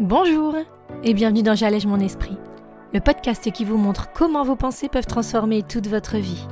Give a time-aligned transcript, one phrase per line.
[0.00, 0.54] Bonjour
[1.02, 2.36] et bienvenue dans J'allège mon esprit,
[2.94, 6.46] le podcast qui vous montre comment vos pensées peuvent transformer toute votre vie.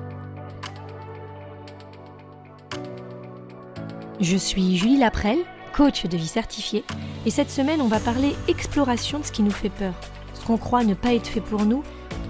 [4.21, 5.39] Je suis Julie Laprelle,
[5.73, 6.85] coach de vie certifiée,
[7.25, 9.95] et cette semaine on va parler exploration de ce qui nous fait peur,
[10.35, 11.85] ce qu'on croit ne pas être fait pour nous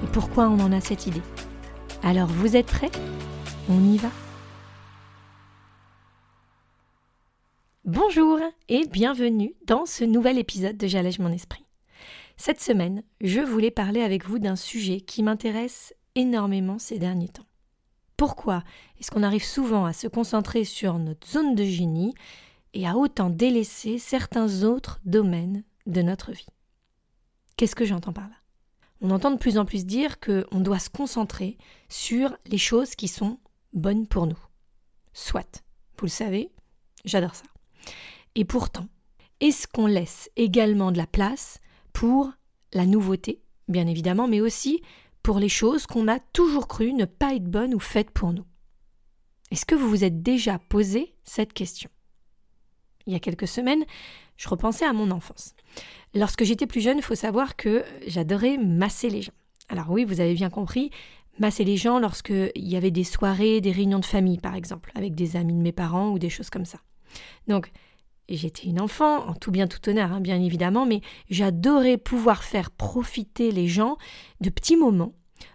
[0.05, 1.23] et pourquoi on en a cette idée.
[2.03, 2.91] Alors vous êtes prêts?
[3.71, 4.11] On y va?
[7.87, 11.65] Bonjour et bienvenue dans ce nouvel épisode de J'allège mon esprit.
[12.37, 17.47] Cette semaine, je voulais parler avec vous d'un sujet qui m'intéresse énormément ces derniers temps.
[18.17, 18.65] Pourquoi
[18.99, 22.13] est-ce qu'on arrive souvent à se concentrer sur notre zone de génie
[22.75, 26.49] et à autant délaisser certains autres domaines de notre vie?
[27.57, 28.37] Qu'est-ce que j'entends par là?
[29.01, 31.57] On entend de plus en plus dire qu'on doit se concentrer
[31.89, 33.39] sur les choses qui sont
[33.75, 34.41] bonnes pour nous.
[35.13, 35.63] Soit,
[36.01, 36.51] vous le savez,
[37.05, 37.45] j'adore ça.
[38.35, 38.87] Et pourtant,
[39.41, 41.59] est-ce qu'on laisse également de la place
[41.93, 42.31] pour
[42.73, 44.83] la nouveauté, bien évidemment, mais aussi
[45.23, 48.45] pour les choses qu'on a toujours cru ne pas être bonnes ou faites pour nous?
[49.51, 51.91] Est-ce que vous vous êtes déjà posé cette question?
[53.07, 53.85] Il y a quelques semaines,
[54.37, 55.55] je repensais à mon enfance.
[56.15, 59.33] Lorsque j'étais plus jeune, il faut savoir que j'adorais masser les gens.
[59.69, 60.91] Alors oui, vous avez bien compris,
[61.39, 65.15] masser les gens lorsqu'il y avait des soirées, des réunions de famille, par exemple, avec
[65.15, 66.79] des amis de mes parents ou des choses comme ça.
[67.49, 67.71] Donc,
[68.29, 72.73] J'étais une enfant, en tout bien tout honneur, hein, bien évidemment, mais j'adorais pouvoir faire
[72.73, 73.99] profiter les gens
[74.41, 75.15] de petits moments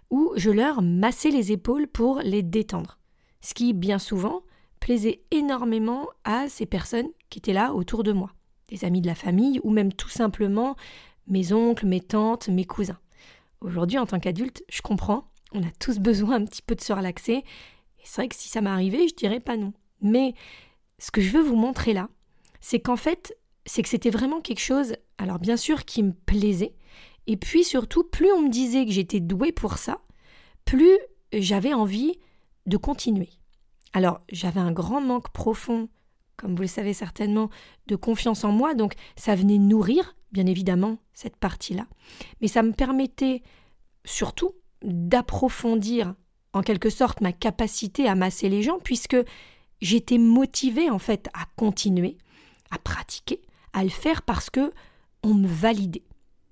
[0.09, 2.97] où je leur massais les épaules pour les détendre.
[3.41, 4.43] Ce qui, bien souvent,
[4.79, 8.31] plaisait énormément à ces personnes qui étaient là autour de moi,
[8.69, 10.75] des amis de la famille ou même tout simplement
[11.27, 12.99] mes oncles, mes tantes, mes cousins.
[13.59, 16.93] Aujourd'hui, en tant qu'adulte, je comprends, on a tous besoin un petit peu de se
[16.93, 17.33] relaxer.
[17.33, 19.73] Et c'est vrai que si ça m'arrivait, je dirais pas non.
[20.01, 20.33] Mais
[21.01, 22.09] ce que je veux vous montrer là,
[22.59, 23.35] c'est qu'en fait,
[23.65, 26.75] c'est que c'était vraiment quelque chose, alors bien sûr, qui me plaisait,
[27.25, 29.99] et puis surtout, plus on me disait que j'étais douée pour ça,
[30.63, 30.97] plus
[31.33, 32.19] j'avais envie
[32.67, 33.29] de continuer.
[33.93, 35.89] Alors, j'avais un grand manque profond,
[36.37, 37.49] comme vous le savez certainement,
[37.87, 41.87] de confiance en moi, donc ça venait nourrir, bien évidemment, cette partie-là.
[42.41, 43.41] Mais ça me permettait
[44.05, 44.51] surtout
[44.83, 46.13] d'approfondir,
[46.53, 49.17] en quelque sorte, ma capacité à masser les gens, puisque
[49.81, 52.17] j'étais motivée, en fait, à continuer,
[52.69, 53.41] à pratiquer,
[53.73, 54.71] à le faire parce que
[55.23, 56.03] on me validait.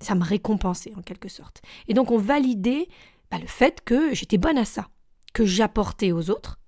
[0.02, 1.62] Ça me récompensait en quelque sorte.
[1.88, 2.88] Et donc on validait
[3.32, 4.88] bah, le fait que j'étais bonne à ça,
[5.34, 6.60] que j'apportais aux autres.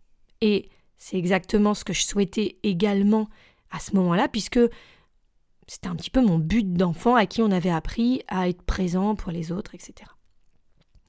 [0.42, 3.30] Et c'est exactement ce que je souhaitais également
[3.70, 4.60] à ce moment-là, puisque
[5.68, 9.16] c'était un petit peu mon but d'enfant à qui on avait appris à être présent
[9.16, 9.94] pour les autres, etc.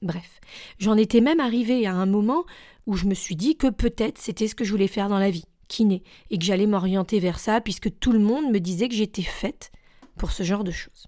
[0.03, 0.41] Bref,
[0.79, 2.43] j'en étais même arrivée à un moment
[2.87, 5.31] où je me suis dit que peut-être c'était ce que je voulais faire dans la
[5.31, 8.95] vie kiné et que j'allais m'orienter vers ça puisque tout le monde me disait que
[8.95, 9.71] j'étais faite
[10.17, 11.07] pour ce genre de choses.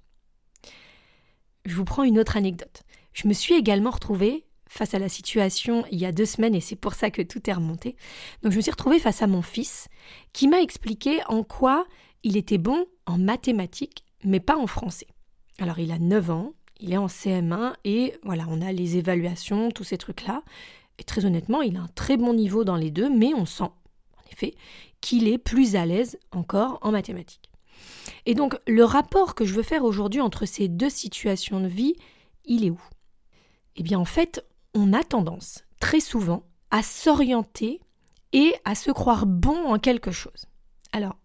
[1.66, 2.84] Je vous prends une autre anecdote.
[3.12, 6.62] Je me suis également retrouvée face à la situation il y a deux semaines et
[6.62, 7.98] c'est pour ça que tout est remonté.
[8.44, 9.90] Donc je me suis retrouvée face à mon fils
[10.32, 11.86] qui m'a expliqué en quoi
[12.24, 15.08] il était bon en mathématiques mais pas en français.
[15.60, 19.72] Alors il a 9 ans, il est en CM1 et voilà, on a les évaluations,
[19.72, 20.44] tous ces trucs-là.
[20.98, 23.70] Et très honnêtement, il a un très bon niveau dans les deux, mais on sent
[24.32, 24.56] effet,
[25.02, 27.50] qu'il est plus à l'aise encore en mathématiques.
[28.26, 31.96] Et donc, le rapport que je veux faire aujourd'hui entre ces deux situations de vie,
[32.46, 32.82] il est où?
[33.76, 37.82] Eh bien, en fait, on a tendance, très souvent, à s'orienter
[38.34, 40.46] et à se croire bon en quelque chose.
[40.92, 41.18] Alors,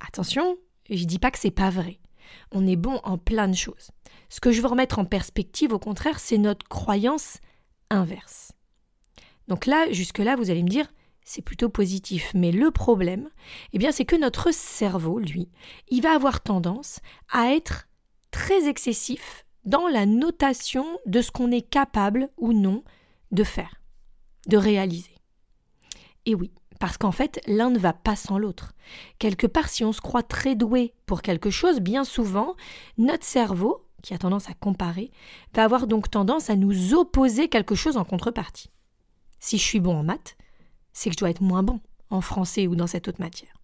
[0.00, 0.56] attention,
[0.90, 1.98] je dis pas que c'est pas vrai.
[2.52, 3.90] On est bon en plein de choses.
[4.28, 7.38] Ce que je veux remettre en perspective, au contraire, c'est notre croyance
[7.90, 8.52] inverse.
[9.48, 10.86] Donc là, jusque-là, vous allez me dire,
[11.24, 12.32] c'est plutôt positif.
[12.34, 13.28] Mais le problème,
[13.72, 15.50] eh bien, c'est que notre cerveau, lui,
[15.88, 17.00] il va avoir tendance
[17.30, 17.88] à être
[18.30, 22.84] très excessif dans la notation de ce qu'on est capable ou non
[23.32, 23.80] de faire,
[24.46, 25.16] de réaliser.
[26.24, 28.72] Et oui, parce qu'en fait, l'un ne va pas sans l'autre.
[29.18, 32.54] Quelque part, si on se croit très doué pour quelque chose, bien souvent,
[32.98, 35.10] notre cerveau, qui a tendance à comparer,
[35.54, 38.70] va avoir donc tendance à nous opposer quelque chose en contrepartie.
[39.40, 40.36] Si je suis bon en maths,
[40.92, 41.80] c'est que je dois être moins bon
[42.10, 43.56] en français ou dans cette autre matière.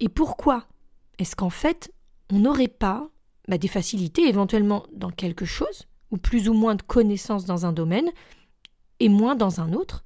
[0.00, 0.66] Et pourquoi
[1.18, 1.92] est-ce qu'en fait,
[2.30, 3.08] on n'aurait pas
[3.48, 7.72] bah, des facilités éventuellement dans quelque chose, ou plus ou moins de connaissances dans un
[7.72, 8.10] domaine,
[9.00, 10.04] et moins dans un autre,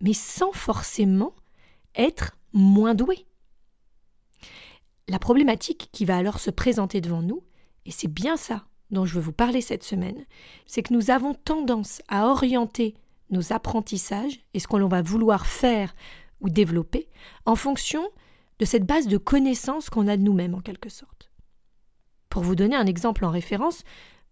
[0.00, 1.34] mais sans forcément
[1.94, 3.26] être moins doué
[5.08, 7.42] La problématique qui va alors se présenter devant nous,
[7.84, 10.24] et c'est bien ça dont je veux vous parler cette semaine,
[10.66, 12.94] c'est que nous avons tendance à orienter
[13.30, 15.94] nos apprentissages et ce qu'on va vouloir faire
[16.40, 17.08] ou développer
[17.44, 18.08] en fonction
[18.58, 21.30] de cette base de connaissances qu'on a de nous-mêmes en quelque sorte.
[22.28, 23.82] Pour vous donner un exemple en référence,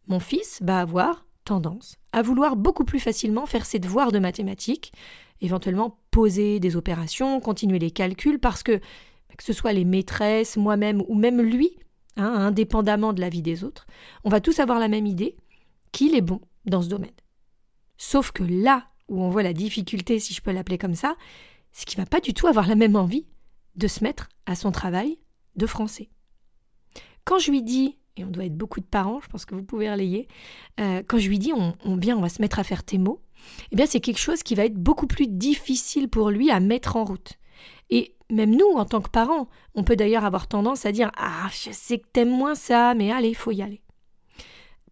[0.06, 4.92] mon fils va avoir tendance à vouloir beaucoup plus facilement faire ses devoirs de mathématiques,
[5.40, 11.02] éventuellement poser des opérations, continuer les calculs, parce que, que ce soit les maîtresses, moi-même
[11.08, 11.76] ou même lui,
[12.16, 13.86] hein, indépendamment de la vie des autres,
[14.24, 15.36] on va tous avoir la même idée
[15.92, 17.10] qu'il est bon dans ce domaine.
[17.96, 21.16] Sauf que là où on voit la difficulté, si je peux l'appeler comme ça,
[21.72, 23.26] c'est qu'il va pas du tout avoir la même envie
[23.76, 25.18] de se mettre à son travail
[25.56, 26.10] de français.
[27.24, 29.64] Quand je lui dis, et on doit être beaucoup de parents, je pense que vous
[29.64, 30.28] pouvez relayer,
[30.78, 33.23] euh, quand je lui dis on, on va se mettre à faire tes mots,
[33.70, 36.96] eh bien c'est quelque chose qui va être beaucoup plus difficile pour lui à mettre
[36.96, 37.34] en route.
[37.90, 41.48] Et même nous, en tant que parents, on peut d'ailleurs avoir tendance à dire Ah,
[41.52, 43.82] je sais que t'aimes moins ça, mais allez, faut y aller.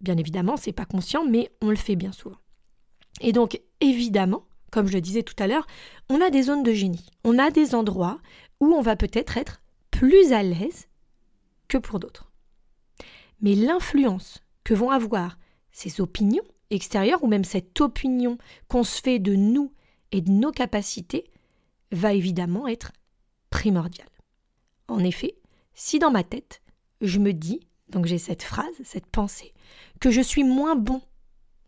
[0.00, 2.38] Bien évidemment, c'est pas conscient, mais on le fait bien souvent.
[3.20, 5.66] Et donc, évidemment, comme je le disais tout à l'heure,
[6.08, 7.06] on a des zones de génie.
[7.24, 8.18] On a des endroits
[8.60, 10.88] où on va peut-être être plus à l'aise
[11.68, 12.32] que pour d'autres.
[13.40, 15.38] Mais l'influence que vont avoir
[15.72, 18.38] ces opinions extérieures ou même cette opinion
[18.68, 19.72] qu'on se fait de nous
[20.10, 21.24] et de nos capacités
[21.90, 22.92] va évidemment être
[23.50, 24.08] primordiale.
[24.88, 25.36] En effet,
[25.74, 26.62] si dans ma tête,
[27.00, 29.52] je me dis, donc j'ai cette phrase, cette pensée,
[30.00, 31.00] que je suis moins bon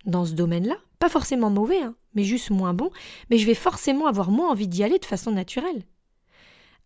[0.04, 2.90] dans ce domaine-là, pas forcément mauvais, hein, mais juste moins bon,
[3.30, 5.82] mais je vais forcément avoir moins envie d'y aller de façon naturelle.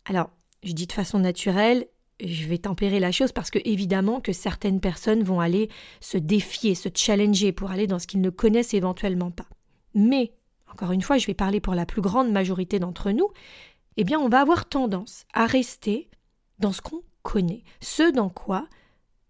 [0.05, 0.29] Alors,
[0.63, 1.87] je dis de façon naturelle,
[2.21, 5.69] je vais tempérer la chose parce que évidemment que certaines personnes vont aller
[6.01, 9.47] se défier, se challenger pour aller dans ce qu'ils ne connaissent éventuellement pas.
[9.93, 10.33] Mais,
[10.71, 13.29] encore une fois, je vais parler pour la plus grande majorité d'entre nous,
[13.97, 16.09] eh bien on va avoir tendance à rester
[16.59, 18.67] dans ce qu'on connaît, ce dans quoi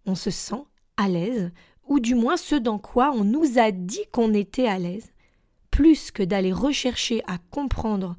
[0.06, 0.62] on se sent
[0.96, 1.50] à l'aise,
[1.86, 5.12] ou du moins ce dans quoi on nous a dit qu'on était à l'aise,
[5.70, 8.16] plus que d'aller rechercher à comprendre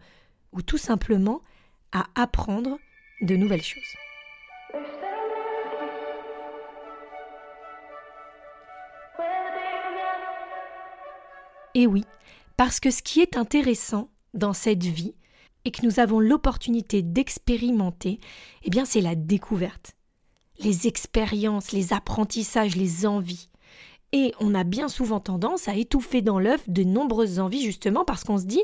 [0.51, 1.41] ou tout simplement
[1.91, 2.77] à apprendre
[3.21, 3.95] de nouvelles choses.
[11.73, 12.03] Et oui,
[12.57, 15.15] parce que ce qui est intéressant dans cette vie
[15.65, 18.19] et que nous avons l'opportunité d'expérimenter,
[18.63, 19.95] eh bien c'est la découverte,
[20.59, 23.50] les expériences, les apprentissages, les envies.
[24.12, 28.23] Et on a bien souvent tendance à étouffer dans l'œuf de nombreuses envies justement parce
[28.23, 28.63] qu'on se dit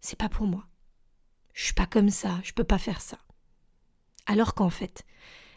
[0.00, 0.66] c'est pas pour moi.
[1.52, 3.18] Je suis pas comme ça, je peux pas faire ça.
[4.30, 5.02] Alors qu'en fait,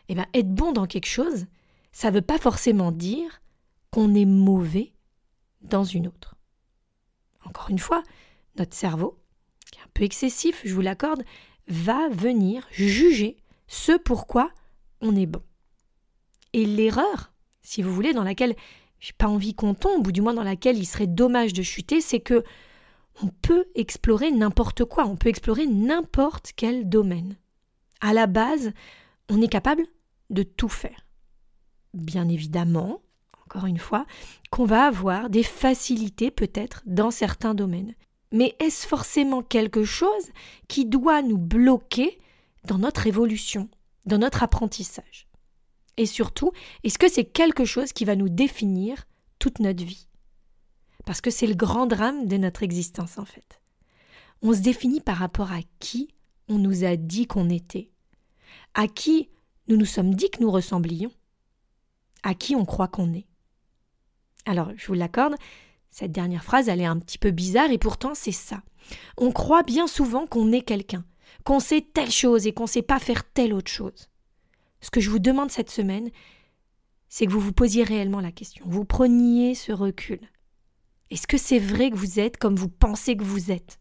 [0.10, 1.46] eh bien, être bon dans quelque chose,
[1.92, 3.44] ça veut pas forcément dire
[3.92, 4.94] qu'on est mauvais
[5.62, 6.34] dans une autre.
[7.46, 8.02] Encore une fois,
[8.58, 9.20] notre cerveau,
[9.72, 11.24] qui est un peu excessif, je vous l'accorde,
[11.68, 13.38] va venir juger
[13.68, 14.50] ce pourquoi
[15.02, 15.44] on est bon.
[16.54, 17.32] Et l'erreur,
[17.62, 18.56] si vous voulez, dans laquelle
[19.00, 22.02] j'ai pas envie qu'on tombe, ou du moins dans laquelle il serait dommage de chuter,
[22.02, 22.44] c'est que
[23.22, 27.38] on peut explorer n'importe quoi, on peut explorer n'importe quel domaine.
[28.02, 28.72] À la base,
[29.30, 29.86] on est capable
[30.30, 31.08] de tout faire.
[31.94, 33.02] Bien évidemment,
[33.46, 34.06] encore une fois,
[34.52, 37.94] qu'on va avoir des facilités peut-être dans certains domaines.
[38.32, 40.32] Mais est-ce forcément quelque chose
[40.68, 42.20] qui doit nous bloquer
[42.66, 43.70] dans notre évolution,
[44.06, 45.28] dans notre apprentissage?
[45.98, 46.52] Et surtout,
[46.84, 49.06] est-ce que c'est quelque chose qui va nous définir
[49.38, 50.08] toute notre vie?
[51.06, 53.62] Parce que c'est le grand drame de notre existence en fait.
[54.42, 56.10] On se définit par rapport à qui
[56.48, 57.90] on nous a dit qu'on était,
[58.74, 59.30] à qui
[59.68, 61.12] nous nous sommes dit que nous ressemblions,
[62.24, 63.28] à qui on croit qu'on est.
[64.46, 65.36] Alors, je vous l'accorde,
[65.90, 68.62] cette dernière phrase, elle est un petit peu bizarre et pourtant c'est ça.
[69.18, 71.06] On croit bien souvent qu'on est quelqu'un,
[71.46, 74.10] qu'on sait telle chose et qu'on ne sait pas faire telle autre chose.
[74.82, 76.10] Ce que je vous demande cette semaine,
[77.08, 80.20] c'est que vous vous posiez réellement la question, vous preniez ce recul.
[81.10, 83.80] Est-ce que c'est vrai que vous êtes comme vous pensez que vous êtes?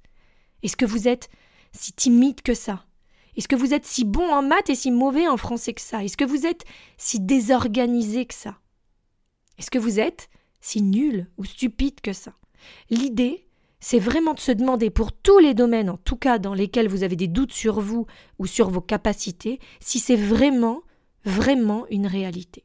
[0.63, 1.29] Est-ce que vous êtes
[1.73, 2.85] si timide que ça?
[3.37, 6.05] Est-ce que vous êtes si bon en maths et si mauvais en français que ça?
[6.05, 6.65] Est-ce que vous êtes
[6.99, 8.59] si désorganisé que ça?
[9.59, 10.29] Est-ce que vous êtes
[10.61, 12.35] si nul ou stupide que ça?
[12.91, 13.47] L'idée,
[13.81, 17.03] c'est vraiment de se demander pour tous les domaines, en tout cas dans lesquels vous
[17.03, 18.07] avez des doutes sur vous
[18.39, 20.83] ou sur vos capacités, si c'est vraiment,
[21.25, 22.65] vraiment une réalité.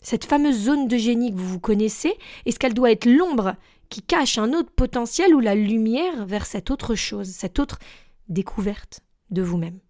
[0.00, 3.54] Cette fameuse zone de génie que vous vous connaissez, est-ce qu'elle doit être l'ombre
[3.92, 7.78] qui cache un autre potentiel ou la lumière vers cette autre chose, cette autre
[8.30, 9.80] découverte de vous-même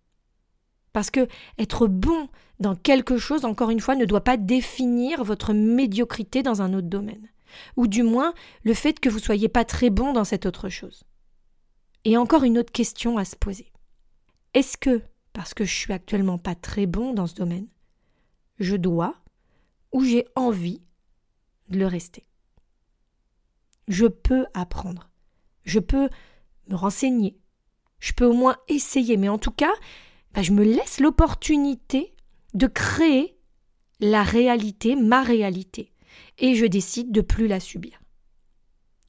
[0.93, 2.29] Parce que être bon
[2.59, 6.89] dans quelque chose, encore une fois, ne doit pas définir votre médiocrité dans un autre
[6.89, 7.29] domaine,
[7.77, 11.05] ou du moins le fait que vous soyez pas très bon dans cette autre chose.
[12.05, 13.71] Et encore une autre question à se poser.
[14.53, 15.01] Est-ce que,
[15.33, 17.69] parce que je suis actuellement pas très bon dans ce domaine,
[18.59, 19.15] je dois
[19.93, 20.83] ou j'ai envie
[21.69, 22.27] de le rester?
[23.93, 25.11] Je peux apprendre,
[25.65, 26.09] je peux
[26.69, 27.37] me renseigner,
[27.99, 29.73] je peux au moins essayer, mais en tout cas,
[30.33, 32.15] bah, je me laisse l'opportunité
[32.55, 33.37] de créer
[34.01, 35.93] la réalité, ma réalité,
[36.39, 38.01] et je décide de plus la subir.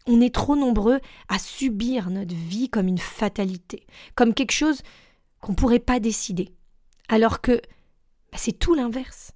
[0.05, 0.99] On est trop nombreux
[1.29, 4.81] à subir notre vie comme une fatalité, comme quelque chose
[5.39, 6.53] qu'on ne pourrait pas décider,
[7.07, 7.53] alors que
[8.33, 9.31] bah, c'est tout l'inverse.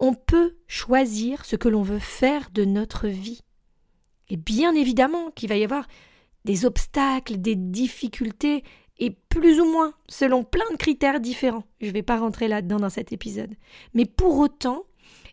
[0.00, 3.42] On peut choisir ce que l'on veut faire de notre vie.
[4.32, 5.86] Et bien évidemment qu'il va y avoir
[6.46, 8.64] des obstacles, des difficultés,
[8.98, 11.64] et plus ou moins, selon plein de critères différents.
[11.82, 13.54] Je ne vais pas rentrer là-dedans dans cet épisode.
[13.92, 14.84] Mais pour autant,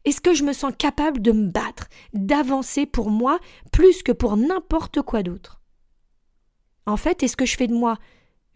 [0.04, 3.40] est-ce que je me sens capable de me battre, d'avancer pour moi
[3.72, 5.62] plus que pour n'importe quoi d'autre?
[6.86, 8.00] En fait, est-ce que je fais de moi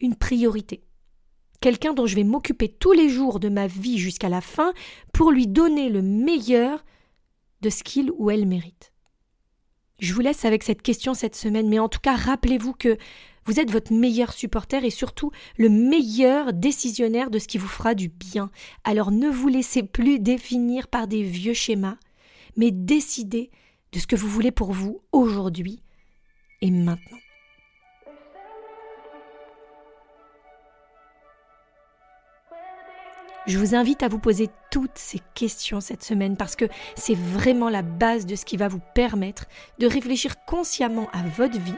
[0.02, 0.84] une priorité?
[1.62, 4.74] Quelqu'un dont je vais m'occuper tous les jours de ma vie jusqu'à la fin
[5.14, 6.84] pour lui donner le meilleur
[7.62, 8.93] de ce qu'il ou elle mérite.
[10.04, 12.98] Je vous laisse avec cette question cette semaine, mais en tout cas, rappelez-vous que
[13.46, 17.96] vous êtes votre meilleur supporter et surtout le meilleur décisionnaire de ce qui vous fera
[17.96, 18.52] du bien.
[18.84, 21.96] Alors ne vous laissez plus définir par des vieux schémas,
[22.58, 23.50] mais décidez
[23.94, 25.82] de ce que vous voulez pour vous aujourd'hui
[26.60, 27.23] et maintenant.
[33.46, 37.70] Je vous invite à vous poser toutes ces questions cette semaine parce que c'est vraiment
[37.70, 39.48] la base de ce qui va vous permettre
[39.80, 41.76] de réfléchir consciemment à votre vie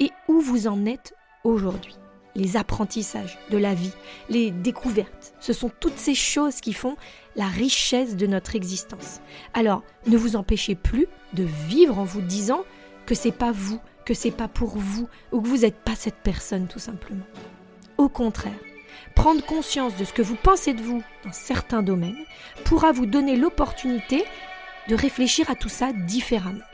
[0.00, 1.96] et où vous en êtes aujourd'hui.
[2.34, 3.92] Les apprentissages de la vie,
[4.28, 6.96] les découvertes, ce sont toutes ces choses qui font
[7.36, 9.20] la richesse de notre existence.
[9.52, 12.64] Alors, ne vous empêchez plus de vivre en vous disant
[13.06, 16.22] que c'est pas vous, que c'est pas pour vous ou que vous n'êtes pas cette
[16.24, 17.26] personne tout simplement.
[17.98, 18.58] Au contraire,
[19.14, 22.24] prendre conscience de ce que vous pensez de vous dans certains domaines
[22.64, 24.24] pourra vous donner l'opportunité
[24.88, 26.64] de réfléchir à tout ça différemment.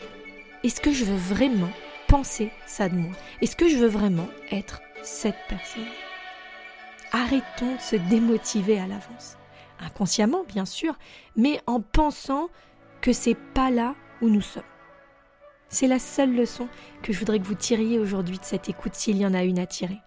[0.64, 1.70] Est-ce que je veux vraiment
[2.08, 3.12] penser ça de moi?
[3.40, 5.86] Est-ce que je veux vraiment être cette personne?
[7.12, 9.36] Arrêtons de se démotiver à l'avance.
[9.80, 10.98] Inconsciemment, bien sûr,
[11.36, 12.48] mais en pensant
[13.00, 14.62] que c'est pas là où nous sommes.
[15.68, 16.68] C'est la seule leçon
[17.02, 19.58] que je voudrais que vous tiriez aujourd'hui de cette écoute s'il y en a une
[19.58, 19.98] à tirer.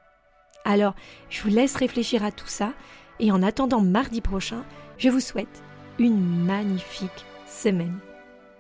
[0.65, 0.96] Alors,
[1.29, 2.74] je vous laisse réfléchir à tout ça
[3.20, 4.63] et en attendant mardi prochain,
[4.98, 5.63] je vous souhaite
[6.00, 7.98] une magnifique semaine.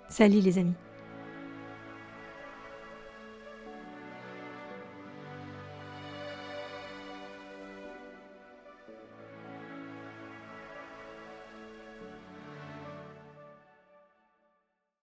[0.09, 0.75] Salut les amis